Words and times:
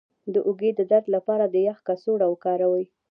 د 0.33 0.35
اوږې 0.47 0.71
د 0.75 0.81
درد 0.91 1.05
لپاره 1.15 1.45
د 1.47 1.55
یخ 1.67 1.77
کڅوړه 1.87 2.25
وکاروئ 2.29 2.85